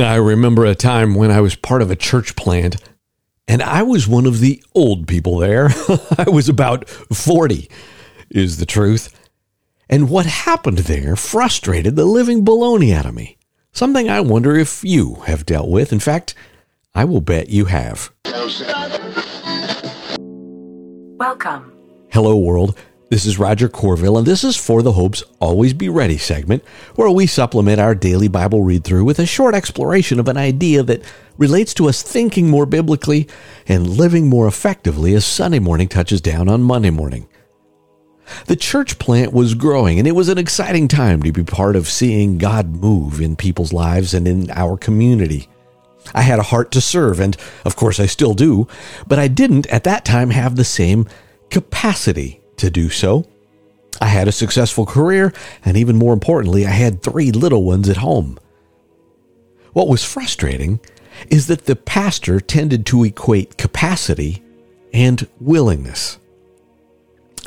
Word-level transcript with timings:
I 0.00 0.16
remember 0.16 0.64
a 0.64 0.74
time 0.74 1.14
when 1.14 1.30
I 1.30 1.40
was 1.40 1.54
part 1.54 1.80
of 1.80 1.88
a 1.88 1.94
church 1.94 2.34
plant 2.34 2.82
and 3.46 3.62
I 3.62 3.84
was 3.84 4.08
one 4.08 4.26
of 4.26 4.40
the 4.40 4.60
old 4.74 5.06
people 5.06 5.38
there. 5.38 5.68
I 6.18 6.28
was 6.28 6.48
about 6.48 6.88
40, 6.88 7.70
is 8.28 8.58
the 8.58 8.66
truth. 8.66 9.16
And 9.88 10.10
what 10.10 10.26
happened 10.26 10.78
there 10.78 11.14
frustrated 11.14 11.94
the 11.94 12.06
living 12.06 12.44
baloney 12.44 12.92
out 12.92 13.06
of 13.06 13.14
me. 13.14 13.38
Something 13.70 14.10
I 14.10 14.20
wonder 14.20 14.56
if 14.56 14.82
you 14.82 15.22
have 15.26 15.46
dealt 15.46 15.68
with. 15.68 15.92
In 15.92 16.00
fact, 16.00 16.34
I 16.92 17.04
will 17.04 17.20
bet 17.20 17.50
you 17.50 17.66
have. 17.66 18.10
Welcome. 21.18 21.72
Hello, 22.10 22.36
world. 22.36 22.76
This 23.14 23.26
is 23.26 23.38
Roger 23.38 23.68
Courville, 23.68 24.18
and 24.18 24.26
this 24.26 24.42
is 24.42 24.56
For 24.56 24.82
the 24.82 24.90
Hope's 24.90 25.22
Always 25.38 25.72
Be 25.72 25.88
Ready 25.88 26.18
segment, 26.18 26.64
where 26.96 27.08
we 27.08 27.28
supplement 27.28 27.80
our 27.80 27.94
daily 27.94 28.26
Bible 28.26 28.64
read 28.64 28.82
through 28.82 29.04
with 29.04 29.20
a 29.20 29.24
short 29.24 29.54
exploration 29.54 30.18
of 30.18 30.26
an 30.26 30.36
idea 30.36 30.82
that 30.82 31.04
relates 31.38 31.72
to 31.74 31.88
us 31.88 32.02
thinking 32.02 32.50
more 32.50 32.66
biblically 32.66 33.28
and 33.68 33.88
living 33.88 34.28
more 34.28 34.48
effectively 34.48 35.14
as 35.14 35.24
Sunday 35.24 35.60
morning 35.60 35.86
touches 35.86 36.20
down 36.20 36.48
on 36.48 36.64
Monday 36.64 36.90
morning. 36.90 37.28
The 38.46 38.56
church 38.56 38.98
plant 38.98 39.32
was 39.32 39.54
growing, 39.54 40.00
and 40.00 40.08
it 40.08 40.16
was 40.16 40.28
an 40.28 40.36
exciting 40.36 40.88
time 40.88 41.22
to 41.22 41.30
be 41.30 41.44
part 41.44 41.76
of 41.76 41.86
seeing 41.86 42.36
God 42.36 42.74
move 42.74 43.20
in 43.20 43.36
people's 43.36 43.72
lives 43.72 44.12
and 44.12 44.26
in 44.26 44.50
our 44.50 44.76
community. 44.76 45.48
I 46.16 46.22
had 46.22 46.40
a 46.40 46.50
heart 46.50 46.72
to 46.72 46.80
serve, 46.80 47.20
and 47.20 47.36
of 47.64 47.76
course 47.76 48.00
I 48.00 48.06
still 48.06 48.34
do, 48.34 48.66
but 49.06 49.20
I 49.20 49.28
didn't 49.28 49.68
at 49.68 49.84
that 49.84 50.04
time 50.04 50.30
have 50.30 50.56
the 50.56 50.64
same 50.64 51.06
capacity 51.48 52.40
to 52.58 52.70
do 52.70 52.88
so. 52.90 53.26
I 54.00 54.06
had 54.06 54.28
a 54.28 54.32
successful 54.32 54.86
career, 54.86 55.32
and 55.64 55.76
even 55.76 55.96
more 55.96 56.12
importantly, 56.12 56.66
I 56.66 56.70
had 56.70 57.02
three 57.02 57.30
little 57.30 57.64
ones 57.64 57.88
at 57.88 57.98
home. 57.98 58.38
What 59.72 59.88
was 59.88 60.04
frustrating 60.04 60.80
is 61.30 61.46
that 61.46 61.66
the 61.66 61.76
pastor 61.76 62.40
tended 62.40 62.86
to 62.86 63.04
equate 63.04 63.56
capacity 63.56 64.42
and 64.92 65.26
willingness. 65.40 66.18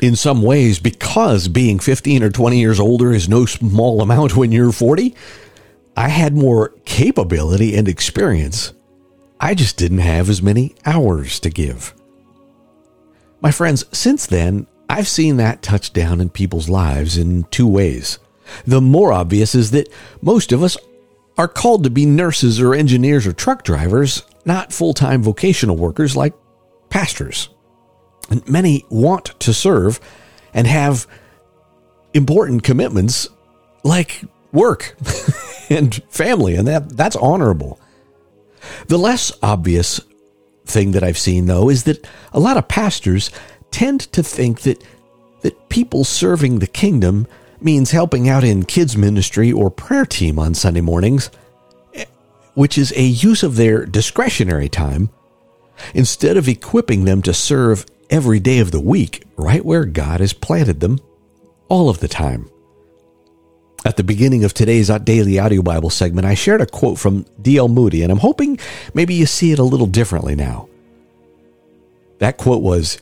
In 0.00 0.14
some 0.14 0.42
ways, 0.42 0.78
because 0.78 1.48
being 1.48 1.78
15 1.78 2.22
or 2.22 2.30
20 2.30 2.58
years 2.58 2.78
older 2.78 3.12
is 3.12 3.28
no 3.28 3.46
small 3.46 4.00
amount 4.00 4.36
when 4.36 4.52
you're 4.52 4.72
40, 4.72 5.14
I 5.96 6.08
had 6.08 6.34
more 6.34 6.68
capability 6.84 7.76
and 7.76 7.88
experience. 7.88 8.72
I 9.40 9.54
just 9.54 9.76
didn't 9.76 9.98
have 9.98 10.30
as 10.30 10.42
many 10.42 10.74
hours 10.86 11.40
to 11.40 11.50
give. 11.50 11.94
My 13.40 13.50
friends, 13.50 13.84
since 13.92 14.26
then, 14.26 14.66
I've 14.88 15.08
seen 15.08 15.36
that 15.36 15.62
touch 15.62 15.92
down 15.92 16.20
in 16.20 16.30
people's 16.30 16.68
lives 16.68 17.18
in 17.18 17.44
two 17.44 17.66
ways. 17.66 18.18
The 18.66 18.80
more 18.80 19.12
obvious 19.12 19.54
is 19.54 19.70
that 19.72 19.92
most 20.22 20.52
of 20.52 20.62
us 20.62 20.76
are 21.36 21.48
called 21.48 21.84
to 21.84 21.90
be 21.90 22.06
nurses 22.06 22.60
or 22.60 22.74
engineers 22.74 23.26
or 23.26 23.32
truck 23.32 23.62
drivers, 23.62 24.24
not 24.44 24.72
full 24.72 24.94
time 24.94 25.22
vocational 25.22 25.76
workers 25.76 26.16
like 26.16 26.34
pastors. 26.88 27.48
And 28.30 28.46
many 28.48 28.84
want 28.90 29.38
to 29.40 29.54
serve 29.54 30.00
and 30.52 30.66
have 30.66 31.06
important 32.14 32.62
commitments 32.62 33.28
like 33.84 34.24
work 34.52 34.96
and 35.70 36.02
family, 36.08 36.54
and 36.54 36.66
that, 36.66 36.96
that's 36.96 37.16
honorable. 37.16 37.78
The 38.88 38.98
less 38.98 39.30
obvious 39.42 40.00
thing 40.64 40.92
that 40.92 41.04
I've 41.04 41.18
seen, 41.18 41.46
though, 41.46 41.68
is 41.68 41.84
that 41.84 42.06
a 42.32 42.40
lot 42.40 42.56
of 42.56 42.68
pastors 42.68 43.30
tend 43.70 44.00
to 44.12 44.22
think 44.22 44.62
that 44.62 44.82
that 45.40 45.68
people 45.68 46.04
serving 46.04 46.58
the 46.58 46.66
kingdom 46.66 47.26
means 47.60 47.90
helping 47.90 48.28
out 48.28 48.44
in 48.44 48.64
kids 48.64 48.96
ministry 48.96 49.52
or 49.52 49.70
prayer 49.70 50.04
team 50.04 50.38
on 50.38 50.54
Sunday 50.54 50.80
mornings, 50.80 51.30
eh, 51.94 52.04
which 52.54 52.76
is 52.76 52.92
a 52.96 53.02
use 53.02 53.42
of 53.42 53.56
their 53.56 53.84
discretionary 53.86 54.68
time 54.68 55.10
instead 55.94 56.36
of 56.36 56.48
equipping 56.48 57.04
them 57.04 57.22
to 57.22 57.32
serve 57.32 57.86
every 58.10 58.40
day 58.40 58.58
of 58.58 58.70
the 58.70 58.80
week 58.80 59.24
right 59.36 59.64
where 59.64 59.84
God 59.84 60.20
has 60.20 60.32
planted 60.32 60.80
them 60.80 60.98
all 61.68 61.88
of 61.88 62.00
the 62.00 62.08
time. 62.08 62.50
At 63.84 63.96
the 63.96 64.02
beginning 64.02 64.44
of 64.44 64.54
today's 64.54 64.88
daily 65.04 65.38
audio 65.38 65.62
Bible 65.62 65.90
segment, 65.90 66.26
I 66.26 66.34
shared 66.34 66.60
a 66.60 66.66
quote 66.66 66.98
from 66.98 67.24
D.L. 67.40 67.68
Moody, 67.68 68.02
and 68.02 68.10
I'm 68.10 68.18
hoping 68.18 68.58
maybe 68.92 69.14
you 69.14 69.24
see 69.24 69.52
it 69.52 69.58
a 69.60 69.64
little 69.64 69.86
differently 69.86 70.34
now. 70.34 70.68
That 72.18 72.38
quote 72.38 72.62
was 72.62 72.98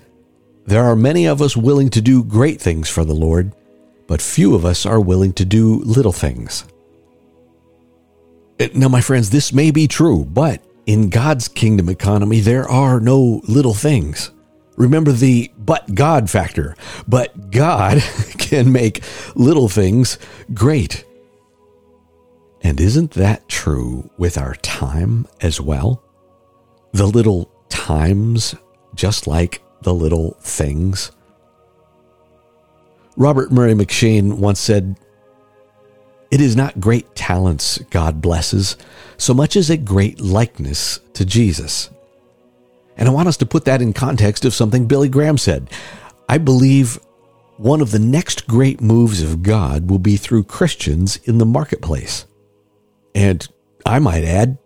there 0.66 0.84
are 0.84 0.96
many 0.96 1.26
of 1.26 1.40
us 1.40 1.56
willing 1.56 1.90
to 1.90 2.00
do 2.00 2.24
great 2.24 2.60
things 2.60 2.88
for 2.88 3.04
the 3.04 3.14
Lord, 3.14 3.52
but 4.06 4.20
few 4.20 4.54
of 4.54 4.64
us 4.64 4.84
are 4.84 5.00
willing 5.00 5.32
to 5.34 5.44
do 5.44 5.80
little 5.84 6.12
things. 6.12 6.64
Eh, 8.58 8.68
now, 8.74 8.88
my 8.88 9.00
friends, 9.00 9.30
this 9.30 9.52
may 9.52 9.70
be 9.70 9.86
true, 9.86 10.24
but 10.24 10.62
in 10.86 11.08
God's 11.08 11.48
kingdom 11.48 11.88
economy, 11.88 12.40
there 12.40 12.68
are 12.68 13.00
no 13.00 13.40
little 13.46 13.74
things. 13.74 14.30
Remember 14.76 15.12
the 15.12 15.50
but 15.56 15.94
God 15.94 16.28
factor. 16.30 16.76
But 17.08 17.50
God 17.50 18.02
can 18.38 18.72
make 18.72 19.02
little 19.34 19.68
things 19.68 20.18
great. 20.52 21.04
And 22.62 22.80
isn't 22.80 23.12
that 23.12 23.48
true 23.48 24.10
with 24.18 24.36
our 24.36 24.54
time 24.56 25.26
as 25.40 25.60
well? 25.60 26.02
The 26.92 27.06
little 27.06 27.50
times, 27.68 28.54
just 28.94 29.26
like 29.26 29.62
the 29.86 29.94
little 29.94 30.36
things. 30.40 31.12
Robert 33.16 33.52
Murray 33.52 33.72
M'Cheyne 33.72 34.38
once 34.38 34.58
said, 34.58 34.98
It 36.32 36.40
is 36.40 36.56
not 36.56 36.80
great 36.80 37.14
talents 37.14 37.78
God 37.90 38.20
blesses 38.20 38.76
so 39.16 39.32
much 39.32 39.54
as 39.54 39.70
a 39.70 39.76
great 39.76 40.20
likeness 40.20 40.98
to 41.14 41.24
Jesus. 41.24 41.88
And 42.96 43.08
I 43.08 43.12
want 43.12 43.28
us 43.28 43.36
to 43.36 43.46
put 43.46 43.64
that 43.66 43.80
in 43.80 43.92
context 43.92 44.44
of 44.44 44.54
something 44.54 44.86
Billy 44.88 45.08
Graham 45.08 45.38
said. 45.38 45.70
I 46.28 46.38
believe 46.38 46.98
one 47.56 47.80
of 47.80 47.92
the 47.92 48.00
next 48.00 48.48
great 48.48 48.80
moves 48.80 49.22
of 49.22 49.44
God 49.44 49.88
will 49.88 50.00
be 50.00 50.16
through 50.16 50.44
Christians 50.44 51.16
in 51.18 51.38
the 51.38 51.46
marketplace. 51.46 52.26
And 53.14 53.46
I 53.86 54.00
might 54.00 54.24
add, 54.24 54.58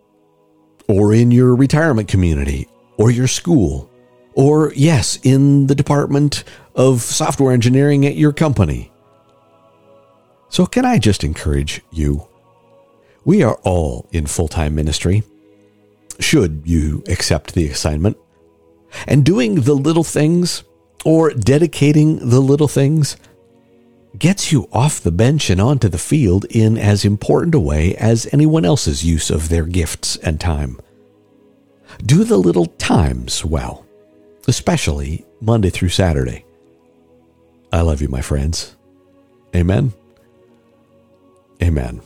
or 0.87 1.13
in 1.13 1.29
your 1.29 1.55
retirement 1.55 2.07
community, 2.07 2.67
or 2.97 3.11
your 3.11 3.27
school, 3.27 3.90
or, 4.33 4.71
yes, 4.75 5.19
in 5.23 5.67
the 5.67 5.75
department 5.75 6.43
of 6.75 7.01
software 7.01 7.51
engineering 7.51 8.05
at 8.05 8.15
your 8.15 8.31
company. 8.31 8.91
So, 10.49 10.65
can 10.65 10.85
I 10.85 10.97
just 10.99 11.23
encourage 11.23 11.81
you? 11.91 12.27
We 13.23 13.43
are 13.43 13.55
all 13.63 14.07
in 14.11 14.25
full 14.25 14.47
time 14.47 14.75
ministry, 14.75 15.23
should 16.19 16.63
you 16.65 17.03
accept 17.07 17.53
the 17.53 17.67
assignment. 17.67 18.17
And 19.07 19.23
doing 19.23 19.61
the 19.61 19.73
little 19.73 20.03
things, 20.03 20.63
or 21.05 21.31
dedicating 21.31 22.29
the 22.29 22.41
little 22.41 22.67
things, 22.67 23.15
gets 24.17 24.51
you 24.51 24.67
off 24.73 24.99
the 24.99 25.11
bench 25.11 25.49
and 25.49 25.61
onto 25.61 25.87
the 25.87 25.97
field 25.97 26.45
in 26.49 26.77
as 26.77 27.05
important 27.05 27.55
a 27.55 27.59
way 27.59 27.95
as 27.95 28.27
anyone 28.33 28.65
else's 28.65 29.05
use 29.05 29.29
of 29.29 29.49
their 29.49 29.65
gifts 29.65 30.17
and 30.17 30.39
time. 30.39 30.79
Do 32.05 32.23
the 32.23 32.37
little 32.37 32.65
times 32.65 33.45
well 33.45 33.85
especially 34.47 35.25
Monday 35.39 35.69
through 35.69 35.89
Saturday. 35.89 36.45
I 37.71 37.81
love 37.81 38.01
you, 38.01 38.07
my 38.07 38.21
friends. 38.21 38.75
Amen. 39.55 39.93
Amen. 41.61 42.01